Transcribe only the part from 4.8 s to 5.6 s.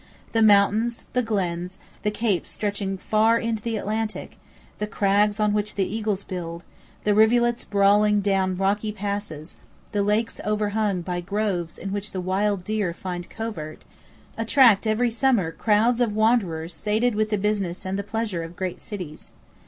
crags on